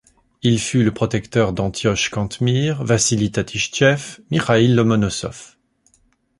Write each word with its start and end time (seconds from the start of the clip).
Il 0.41 0.57
fut 0.59 0.83
le 0.83 0.91
protecteur 0.91 1.53
d’Antioche 1.53 2.09
Cantemir, 2.09 2.83
Vassili 2.83 3.31
Tatichtchev, 3.31 4.19
Mikhaïl 4.31 4.73
Lomonossov. 4.73 5.57